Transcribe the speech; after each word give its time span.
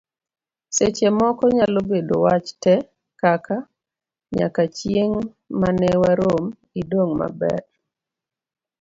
seche 0.75 1.07
moko 1.19 1.43
nyalo 1.57 1.79
bedo 1.91 2.15
wach 2.25 2.49
te, 2.63 2.75
kaka; 3.21 3.55
nyaka 4.35 4.63
chieng' 4.77 5.19
mane 5.59 5.89
warom, 6.01 6.43
idong' 6.81 7.15
maber 7.21 7.61